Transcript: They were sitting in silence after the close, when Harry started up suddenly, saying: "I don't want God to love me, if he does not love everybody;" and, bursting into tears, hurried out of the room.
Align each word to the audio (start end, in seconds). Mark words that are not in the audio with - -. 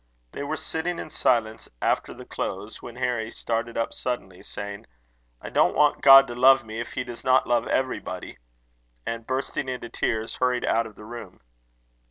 They 0.31 0.41
were 0.41 0.55
sitting 0.57 0.97
in 0.97 1.11
silence 1.11 1.69
after 1.79 2.11
the 2.11 2.25
close, 2.25 2.81
when 2.81 2.95
Harry 2.95 3.29
started 3.29 3.77
up 3.77 3.93
suddenly, 3.93 4.41
saying: 4.41 4.87
"I 5.39 5.51
don't 5.51 5.75
want 5.75 6.01
God 6.01 6.25
to 6.25 6.33
love 6.33 6.63
me, 6.65 6.79
if 6.79 6.93
he 6.93 7.03
does 7.03 7.23
not 7.23 7.45
love 7.45 7.67
everybody;" 7.67 8.39
and, 9.05 9.27
bursting 9.27 9.69
into 9.69 9.89
tears, 9.89 10.37
hurried 10.37 10.65
out 10.65 10.87
of 10.87 10.95
the 10.95 11.05
room. 11.05 11.39